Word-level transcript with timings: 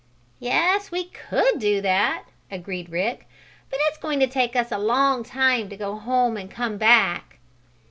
"Yes, 0.39 0.89
we 0.89 1.03
could 1.09 1.59
do 1.59 1.79
that," 1.81 2.23
agreed 2.49 2.89
Rick. 2.89 3.27
"But 3.69 3.77
it's 3.83 3.99
going 3.99 4.19
to 4.21 4.25
take 4.25 4.55
us 4.55 4.71
a 4.71 4.79
long 4.79 5.23
time 5.23 5.69
to 5.69 5.77
go 5.77 5.95
home 5.95 6.37
and 6.37 6.49
come 6.49 6.79
back." 6.79 7.37